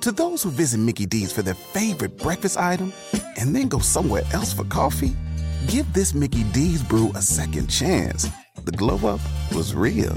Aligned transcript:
To 0.00 0.12
those 0.12 0.42
who 0.42 0.50
visit 0.50 0.78
Mickey 0.78 1.04
D's 1.04 1.30
for 1.30 1.42
their 1.42 1.54
favorite 1.54 2.16
breakfast 2.16 2.56
item 2.56 2.90
and 3.36 3.54
then 3.54 3.68
go 3.68 3.80
somewhere 3.80 4.22
else 4.32 4.50
for 4.50 4.64
coffee, 4.64 5.14
give 5.66 5.92
this 5.92 6.14
Mickey 6.14 6.42
D's 6.54 6.82
brew 6.82 7.12
a 7.14 7.20
second 7.20 7.68
chance. 7.68 8.26
The 8.64 8.72
glow 8.72 8.96
up 9.06 9.20
was 9.54 9.74
real. 9.74 10.16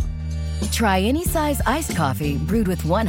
Try 0.71 1.01
any 1.01 1.25
size 1.25 1.59
iced 1.65 1.97
coffee 1.97 2.37
brewed 2.37 2.69
with 2.69 2.83
100% 2.83 3.07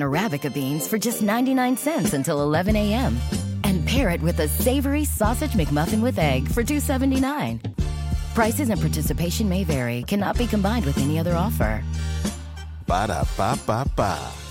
Arabica 0.00 0.52
beans 0.54 0.88
for 0.88 0.96
just 0.96 1.20
99 1.20 1.76
cents 1.76 2.14
until 2.14 2.40
11 2.40 2.76
a.m. 2.76 3.18
And 3.64 3.86
pair 3.86 4.08
it 4.08 4.22
with 4.22 4.40
a 4.40 4.48
savory 4.48 5.04
sausage 5.04 5.50
McMuffin 5.50 6.00
with 6.00 6.18
egg 6.18 6.48
for 6.48 6.64
2.79. 6.64 7.60
Prices 8.34 8.70
and 8.70 8.80
participation 8.80 9.50
may 9.50 9.64
vary, 9.64 10.02
cannot 10.04 10.38
be 10.38 10.46
combined 10.46 10.86
with 10.86 10.96
any 10.96 11.18
other 11.18 11.36
offer. 11.36 11.84
Ba 12.86 13.06
da 13.08 13.24
ba 13.36 13.58
ba 13.66 13.84
ba. 13.94 14.45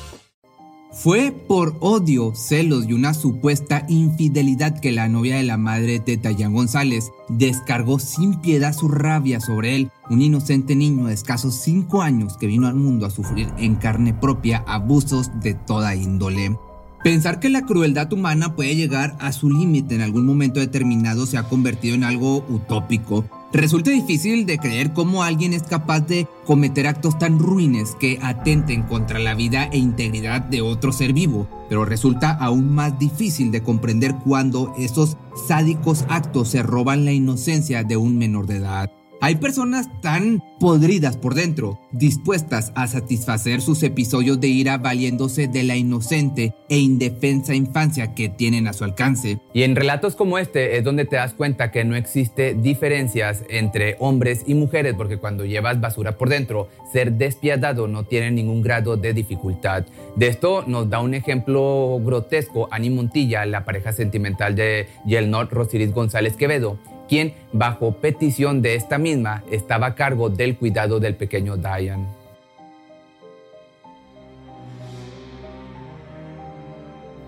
Fue 0.96 1.34
por 1.34 1.76
odio, 1.82 2.34
celos 2.36 2.86
y 2.88 2.94
una 2.94 3.14
supuesta 3.14 3.86
infidelidad 3.90 4.80
que 4.80 4.94
la 4.94 5.10
novia 5.10 5.36
de 5.36 5.44
la 5.44 5.58
madre 5.58 6.00
de 6.00 6.16
Dayan 6.16 6.54
González 6.54 7.12
descargó 7.28 8.00
sin 8.00 8.40
piedad 8.40 8.74
su 8.74 8.88
rabia 8.88 9.42
sobre 9.42 9.76
él, 9.76 9.92
un 10.10 10.22
inocente 10.22 10.74
niño 10.74 11.08
de 11.08 11.14
escasos 11.14 11.56
5 11.56 12.02
años 12.02 12.38
que 12.38 12.48
vino 12.48 12.68
al 12.68 12.76
mundo 12.76 13.06
a 13.06 13.12
sufrir 13.12 13.50
en 13.58 13.76
carne 13.76 14.14
propia 14.14 14.64
abusos 14.66 15.30
de 15.42 15.54
toda 15.54 15.96
índole. 15.96 16.58
Pensar 17.04 17.42
que 17.42 17.50
la 17.50 17.66
crueldad 17.66 18.12
humana 18.14 18.56
puede 18.56 18.76
llegar 18.78 19.18
a 19.20 19.34
su 19.34 19.50
límite 19.50 19.96
en 19.96 20.02
algún 20.02 20.26
momento 20.26 20.62
determinado 20.62 21.26
se 21.26 21.38
ha 21.38 21.44
convertido 21.44 21.94
en 21.94 22.06
algo 22.06 22.38
utópico. 22.50 23.26
Resulta 23.54 23.92
difícil 23.92 24.46
de 24.46 24.58
creer 24.58 24.92
cómo 24.92 25.24
alguien 25.24 25.54
es 25.54 25.64
capaz 25.64 26.02
de 26.02 26.28
cometer 26.46 26.88
actos 26.88 27.18
tan 27.18 27.40
ruines 27.40 27.96
que 27.96 28.20
atenten 28.22 28.84
contra 28.84 29.20
la 29.20 29.34
vida 29.34 29.70
e 29.72 29.78
integridad 29.78 30.42
de 30.42 30.62
otro 30.62 30.92
ser 30.92 31.14
vivo, 31.14 31.48
pero 31.70 31.86
resulta 31.86 32.32
aún 32.32 32.74
más 32.74 33.00
difícil 33.00 33.52
de 33.52 33.64
comprender 33.64 34.16
cuando 34.24 34.74
esos 34.78 35.18
sádicos 35.48 36.06
actos 36.10 36.50
se 36.50 36.64
roban 36.64 37.06
la 37.06 37.14
inocencia 37.14 37.84
de 37.84 37.98
un 37.98 38.18
menor 38.18 38.46
de 38.46 38.58
edad. 38.58 38.92
Hay 39.26 39.38
personas 39.38 39.90
tan 40.02 40.44
podridas 40.60 41.18
por 41.18 41.34
dentro, 41.34 41.80
dispuestas 41.92 42.72
a 42.76 42.86
satisfacer 42.86 43.60
sus 43.60 43.82
episodios 43.82 44.40
de 44.40 44.50
ira 44.50 44.78
valiéndose 44.78 45.48
de 45.48 45.64
la 45.64 45.76
inocente 45.76 46.54
e 46.70 46.78
indefensa 46.78 47.56
infancia 47.56 48.14
que 48.14 48.30
tienen 48.30 48.68
a 48.68 48.74
su 48.74 48.84
alcance. 48.84 49.40
Y 49.52 49.64
en 49.64 49.76
relatos 49.76 50.16
como 50.16 50.38
este 50.38 50.78
es 50.78 50.84
donde 50.84 51.06
te 51.06 51.16
das 51.16 51.34
cuenta 51.34 51.72
que 51.72 51.84
no 51.84 51.96
existe 51.96 52.54
diferencias 52.54 53.44
entre 53.50 53.96
hombres 53.98 54.44
y 54.46 54.54
mujeres, 54.54 54.94
porque 54.94 55.18
cuando 55.18 55.44
llevas 55.44 55.82
basura 55.82 56.20
por 56.20 56.30
dentro, 56.30 56.70
ser 56.94 57.14
despiadado 57.14 57.88
no 57.88 58.04
tiene 58.04 58.30
ningún 58.30 58.62
grado 58.62 58.96
de 58.96 59.12
dificultad. 59.16 59.88
De 60.16 60.28
esto 60.28 60.64
nos 60.68 60.88
da 60.88 61.00
un 61.00 61.16
ejemplo 61.16 62.00
grotesco 62.00 62.68
Ani 62.70 62.92
Montilla, 62.92 63.44
la 63.48 63.66
pareja 63.66 63.92
sentimental 63.92 64.54
de 64.54 64.88
Yelnor 65.08 65.50
Rosiris 65.50 65.92
González 65.94 66.36
Quevedo 66.36 66.78
quien, 67.08 67.34
bajo 67.54 67.94
petición 67.94 68.62
de 68.62 68.76
esta 68.76 68.98
misma, 68.98 69.44
estaba 69.52 69.88
a 69.88 69.96
cargo 69.96 70.30
del 70.30 70.58
cuidado 70.58 71.00
del 71.00 71.16
pequeño 71.16 71.58
Diane. 71.58 72.08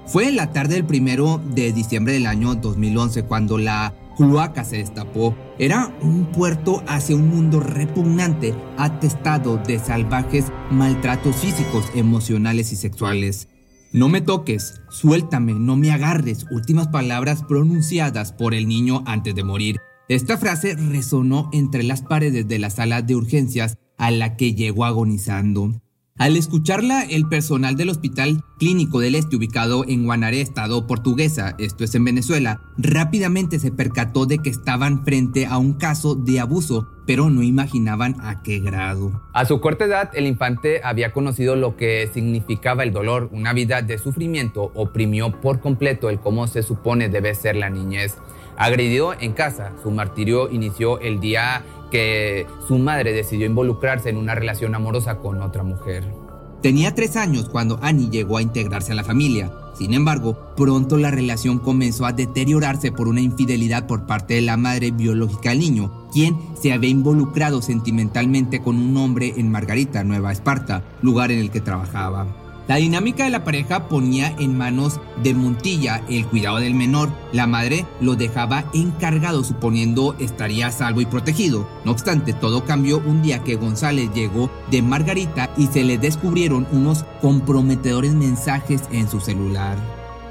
Fue 0.08 0.32
la 0.32 0.54
tarde 0.54 0.76
del 0.76 0.86
primero 0.86 1.42
de 1.54 1.74
diciembre 1.74 2.14
del 2.14 2.28
año 2.28 2.56
2011 2.56 3.24
cuando 3.24 3.58
la 3.58 3.94
cloaca 4.16 4.64
se 4.64 4.78
destapó. 4.78 5.36
Era 5.60 5.94
un 6.02 6.28
puerto 6.32 6.82
hacia 6.88 7.16
un 7.16 7.28
mundo 7.28 7.60
repugnante, 7.60 8.56
atestado 8.78 9.58
de 9.58 9.80
salvajes 9.80 10.46
maltratos 10.72 11.36
físicos, 11.36 11.92
emocionales 11.94 12.72
y 12.72 12.78
sexuales. 12.78 13.50
No 13.94 14.10
me 14.10 14.20
toques, 14.20 14.82
suéltame, 14.90 15.54
no 15.54 15.78
me 15.78 15.92
agarres, 15.92 16.46
últimas 16.52 16.90
palabras 16.90 17.44
pronunciadas 17.44 18.34
por 18.34 18.54
el 18.54 18.68
niño 18.68 19.02
antes 19.06 19.34
de 19.34 19.46
morir. 19.46 19.78
Esta 20.10 20.38
frase 20.38 20.76
resonó 20.76 21.50
entre 21.54 21.84
las 21.84 22.02
paredes 22.02 22.48
de 22.48 22.60
la 22.60 22.70
sala 22.70 23.02
de 23.02 23.16
urgencias 23.16 23.78
a 23.98 24.12
la 24.12 24.36
que 24.36 24.54
llegó 24.54 24.84
agonizando. 24.84 25.82
Al 26.18 26.36
escucharla, 26.36 27.04
el 27.04 27.30
personal 27.30 27.78
del 27.78 27.90
Hospital 27.90 28.44
Clínico 28.58 29.00
del 29.00 29.14
Este, 29.14 29.36
ubicado 29.36 29.86
en 29.88 30.06
Guanaré, 30.06 30.42
estado 30.42 30.88
portuguesa, 30.88 31.54
esto 31.60 31.84
es 31.84 31.94
en 31.94 32.06
Venezuela, 32.06 32.60
rápidamente 32.78 33.60
se 33.60 33.72
percató 33.72 34.26
de 34.26 34.40
que 34.40 34.50
estaban 34.50 35.06
frente 35.06 35.46
a 35.46 35.60
un 35.60 35.74
caso 35.74 36.16
de 36.16 36.40
abuso, 36.40 36.88
pero 37.06 37.30
no 37.30 37.44
imaginaban 37.44 38.16
a 38.20 38.42
qué 38.42 38.60
grado. 38.60 39.22
A 39.32 39.46
su 39.46 39.62
corta 39.62 39.86
edad, 39.86 40.10
el 40.14 40.26
infante 40.26 40.82
había 40.84 41.14
conocido 41.14 41.56
lo 41.56 41.78
que 41.78 42.10
significaba 42.12 42.82
el 42.82 42.94
dolor, 42.94 43.30
una 43.32 43.54
vida 43.54 43.84
de 43.84 44.00
sufrimiento, 44.00 44.72
oprimió 44.74 45.40
por 45.40 45.60
completo 45.60 46.10
el 46.10 46.20
cómo 46.20 46.48
se 46.48 46.64
supone 46.64 47.10
debe 47.10 47.36
ser 47.36 47.56
la 47.58 47.70
niñez. 47.70 48.18
Agredido 48.58 49.14
en 49.20 49.34
casa, 49.34 49.74
su 49.84 49.92
martirio 49.92 50.50
inició 50.50 51.00
el 51.00 51.20
día 51.20 51.64
que 51.92 52.48
su 52.68 52.80
madre 52.80 53.14
decidió 53.14 53.46
involucrarse 53.46 54.10
en 54.10 54.18
una 54.18 54.34
relación 54.34 54.74
amorosa 54.74 55.20
con 55.20 55.44
otra 55.44 55.62
mujer. 55.62 56.27
Tenía 56.68 56.94
tres 56.94 57.16
años 57.16 57.48
cuando 57.48 57.80
Annie 57.82 58.10
llegó 58.10 58.36
a 58.36 58.42
integrarse 58.42 58.92
a 58.92 58.96
la 58.96 59.06
familia. 59.06 59.54
Sin 59.78 59.94
embargo, 59.94 60.38
pronto 60.58 60.98
la 60.98 61.12
relación 61.12 61.60
comenzó 61.60 62.06
a 62.06 62.12
deteriorarse 62.12 62.92
por 62.92 63.08
una 63.08 63.22
infidelidad 63.22 63.88
por 63.88 64.06
parte 64.06 64.34
de 64.34 64.42
la 64.42 64.58
madre 64.58 64.92
biológica 64.92 65.52
del 65.52 65.60
niño, 65.60 66.10
quien 66.12 66.38
se 66.62 66.74
había 66.74 66.90
involucrado 66.90 67.62
sentimentalmente 67.62 68.60
con 68.62 68.76
un 68.76 68.98
hombre 68.98 69.34
en 69.38 69.50
Margarita, 69.50 70.04
Nueva 70.04 70.34
Esparta, 70.34 70.84
lugar 71.02 71.32
en 71.32 71.40
el 71.40 71.52
que 71.52 71.62
trabajaba. 71.62 72.47
La 72.68 72.76
dinámica 72.76 73.24
de 73.24 73.30
la 73.30 73.46
pareja 73.46 73.88
ponía 73.88 74.36
en 74.40 74.58
manos 74.58 75.00
de 75.24 75.34
Montilla 75.34 76.04
el 76.10 76.26
cuidado 76.26 76.58
del 76.58 76.74
menor. 76.74 77.10
La 77.32 77.48
madre 77.48 77.86
lo 78.02 78.16
dejaba 78.16 78.66
encargado 78.74 79.46
suponiendo 79.46 80.18
estaría 80.20 80.70
salvo 80.72 81.00
y 81.00 81.06
protegido. 81.06 81.66
No 81.86 81.92
obstante, 81.92 82.34
todo 82.34 82.66
cambió 82.66 82.98
un 82.98 83.22
día 83.22 83.42
que 83.42 83.56
González 83.56 84.10
llegó 84.14 84.52
de 84.70 84.82
Margarita 84.82 85.50
y 85.56 85.68
se 85.68 85.86
le 85.86 85.98
descubrieron 85.98 86.68
unos 86.74 87.06
comprometedores 87.22 88.14
mensajes 88.14 88.82
en 88.92 89.10
su 89.10 89.22
celular. 89.22 89.78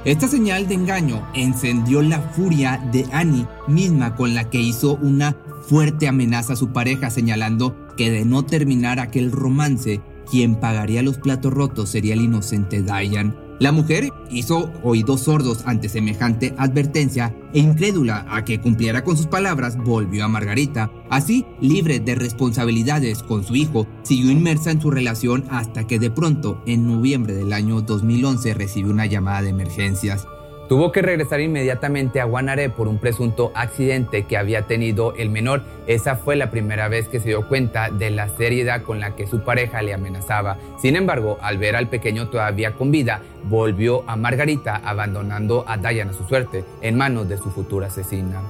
Esta 0.05 0.27
señal 0.27 0.67
de 0.67 0.75
engaño 0.75 1.27
encendió 1.33 2.03
la 2.03 2.21
furia 2.21 2.79
de 2.91 3.07
Annie 3.11 3.47
misma 3.67 4.15
con 4.15 4.35
la 4.35 4.47
que 4.49 4.61
hizo 4.61 4.93
una 5.01 5.35
fuerte 5.67 6.07
amenaza 6.07 6.53
a 6.53 6.55
su 6.55 6.69
pareja 6.69 7.09
señalando 7.09 7.75
que 7.97 8.11
de 8.11 8.25
no 8.25 8.45
terminar 8.45 8.99
aquel 8.99 9.31
romance 9.31 10.01
quien 10.29 10.55
pagaría 10.55 11.01
los 11.01 11.17
platos 11.17 11.53
rotos 11.53 11.89
sería 11.89 12.13
el 12.13 12.21
inocente 12.21 12.81
Diane. 12.81 13.33
La 13.59 13.71
mujer 13.71 14.13
hizo 14.29 14.71
oídos 14.83 15.21
sordos 15.21 15.63
ante 15.65 15.89
semejante 15.89 16.53
advertencia 16.57 17.35
e 17.53 17.59
incrédula 17.59 18.23
a 18.29 18.45
que 18.45 18.61
cumpliera 18.61 19.03
con 19.03 19.17
sus 19.17 19.25
palabras, 19.25 19.77
volvió 19.77 20.25
a 20.25 20.27
Margarita. 20.27 20.91
Así, 21.09 21.43
libre 21.59 21.99
de 21.99 22.13
responsabilidades 22.13 23.23
con 23.23 23.43
su 23.43 23.55
hijo, 23.55 23.87
siguió 24.03 24.29
inmersa 24.29 24.69
en 24.69 24.79
su 24.79 24.91
relación 24.91 25.45
hasta 25.49 25.87
que 25.87 25.97
de 25.97 26.11
pronto, 26.11 26.61
en 26.67 26.87
noviembre 26.87 27.33
del 27.33 27.51
año 27.51 27.81
2011, 27.81 28.53
recibió 28.53 28.91
una 28.91 29.07
llamada 29.07 29.41
de 29.41 29.49
emergencias. 29.49 30.27
Tuvo 30.67 30.91
que 30.91 31.01
regresar 31.01 31.39
inmediatamente 31.39 32.19
a 32.19 32.25
Guanaré 32.25 32.69
por 32.69 32.89
un 32.89 32.97
presunto 32.97 33.53
accidente 33.55 34.23
que 34.23 34.35
había 34.35 34.63
tenido 34.63 35.13
el 35.15 35.29
menor. 35.29 35.63
Esa 35.87 36.17
fue 36.17 36.35
la 36.35 36.51
primera 36.51 36.89
vez 36.89 37.07
que 37.07 37.21
se 37.21 37.29
dio 37.29 37.47
cuenta 37.47 37.89
de 37.89 38.11
la 38.11 38.27
seriedad 38.27 38.81
con 38.81 38.99
la 38.99 39.15
que 39.15 39.27
su 39.27 39.45
pareja 39.45 39.81
le 39.81 39.93
amenazaba. 39.93 40.57
Sin 40.81 40.97
embargo, 40.97 41.37
al 41.41 41.57
ver 41.57 41.77
al 41.77 41.87
pequeño 41.87 42.27
todavía 42.27 42.73
con 42.73 42.91
vida, 42.91 43.21
volvió 43.45 44.03
a 44.09 44.17
Margarita 44.17 44.81
abandonando 44.83 45.63
a 45.67 45.77
Diana 45.77 46.11
a 46.11 46.13
su 46.13 46.25
suerte 46.25 46.65
en 46.81 46.97
manos 46.97 47.29
de 47.29 47.37
su 47.37 47.49
futura 47.49 47.87
asesina. 47.87 48.41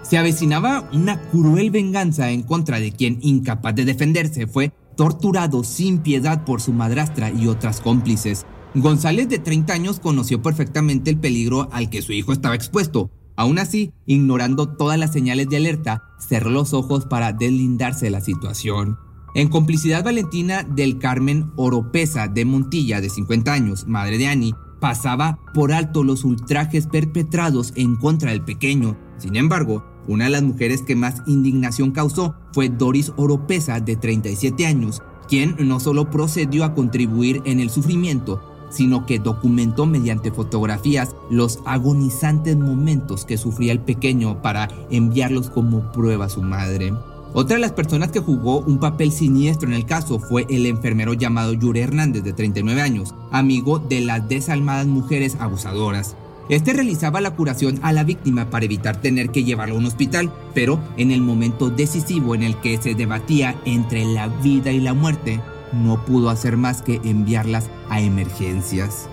Se 0.00 0.16
avecinaba 0.16 0.88
una 0.94 1.20
cruel 1.30 1.70
venganza 1.70 2.30
en 2.30 2.42
contra 2.42 2.80
de 2.80 2.92
quien, 2.92 3.18
incapaz 3.20 3.74
de 3.74 3.84
defenderse, 3.84 4.46
fue 4.46 4.72
torturado 4.96 5.62
sin 5.62 5.98
piedad 5.98 6.42
por 6.44 6.62
su 6.62 6.72
madrastra 6.72 7.30
y 7.30 7.48
otras 7.48 7.82
cómplices. 7.82 8.46
González 8.74 9.28
de 9.28 9.38
30 9.38 9.72
años 9.72 10.00
conoció 10.00 10.42
perfectamente 10.42 11.10
el 11.10 11.18
peligro 11.18 11.68
al 11.72 11.88
que 11.88 12.02
su 12.02 12.12
hijo 12.12 12.32
estaba 12.32 12.54
expuesto. 12.54 13.10
Aún 13.36 13.58
así, 13.58 13.92
ignorando 14.06 14.68
todas 14.68 14.98
las 14.98 15.12
señales 15.12 15.48
de 15.48 15.56
alerta, 15.56 16.02
cerró 16.18 16.50
los 16.50 16.72
ojos 16.72 17.06
para 17.06 17.32
deslindarse 17.32 18.06
de 18.06 18.10
la 18.10 18.20
situación. 18.20 18.98
En 19.34 19.48
complicidad 19.48 20.02
Valentina 20.02 20.62
del 20.62 20.98
Carmen 20.98 21.52
Oropesa 21.56 22.28
de 22.28 22.46
Montilla, 22.46 23.02
de 23.02 23.10
50 23.10 23.52
años, 23.52 23.86
madre 23.86 24.16
de 24.16 24.28
Annie, 24.28 24.54
pasaba 24.80 25.38
por 25.52 25.72
alto 25.72 26.04
los 26.04 26.24
ultrajes 26.24 26.86
perpetrados 26.86 27.72
en 27.76 27.96
contra 27.96 28.30
del 28.30 28.42
pequeño. 28.42 28.96
Sin 29.18 29.36
embargo, 29.36 29.84
una 30.08 30.24
de 30.24 30.30
las 30.30 30.42
mujeres 30.42 30.82
que 30.82 30.96
más 30.96 31.22
indignación 31.26 31.90
causó 31.90 32.34
fue 32.52 32.68
Doris 32.68 33.12
Oropesa, 33.16 33.80
de 33.80 33.96
37 33.96 34.66
años, 34.66 35.02
quien 35.28 35.56
no 35.58 35.80
solo 35.80 36.10
procedió 36.10 36.64
a 36.64 36.74
contribuir 36.74 37.42
en 37.44 37.60
el 37.60 37.68
sufrimiento, 37.68 38.55
sino 38.70 39.06
que 39.06 39.18
documentó 39.18 39.86
mediante 39.86 40.30
fotografías 40.30 41.14
los 41.30 41.60
agonizantes 41.64 42.56
momentos 42.56 43.24
que 43.24 43.38
sufría 43.38 43.72
el 43.72 43.80
pequeño 43.80 44.42
para 44.42 44.68
enviarlos 44.90 45.50
como 45.50 45.92
prueba 45.92 46.26
a 46.26 46.30
su 46.30 46.42
madre. 46.42 46.92
Otra 47.32 47.56
de 47.56 47.60
las 47.60 47.72
personas 47.72 48.10
que 48.10 48.20
jugó 48.20 48.60
un 48.60 48.78
papel 48.78 49.12
siniestro 49.12 49.68
en 49.68 49.74
el 49.74 49.84
caso 49.84 50.18
fue 50.18 50.46
el 50.48 50.64
enfermero 50.64 51.12
llamado 51.12 51.52
Yuri 51.52 51.80
Hernández, 51.80 52.22
de 52.24 52.32
39 52.32 52.80
años, 52.80 53.14
amigo 53.30 53.78
de 53.78 54.00
las 54.00 54.26
desalmadas 54.26 54.86
mujeres 54.86 55.36
abusadoras. 55.38 56.16
Este 56.48 56.72
realizaba 56.72 57.20
la 57.20 57.34
curación 57.34 57.80
a 57.82 57.92
la 57.92 58.04
víctima 58.04 58.50
para 58.50 58.64
evitar 58.64 59.00
tener 59.00 59.30
que 59.30 59.42
llevarlo 59.42 59.74
a 59.74 59.78
un 59.78 59.86
hospital, 59.86 60.32
pero 60.54 60.78
en 60.96 61.10
el 61.10 61.20
momento 61.20 61.70
decisivo 61.70 62.34
en 62.34 62.44
el 62.44 62.56
que 62.60 62.80
se 62.80 62.94
debatía 62.94 63.60
entre 63.64 64.04
la 64.04 64.28
vida 64.28 64.70
y 64.70 64.80
la 64.80 64.94
muerte, 64.94 65.40
no 65.72 66.04
pudo 66.04 66.30
hacer 66.30 66.56
más 66.56 66.82
que 66.82 67.00
enviarlas 67.04 67.68
a 67.88 68.00
emergencias. 68.00 69.08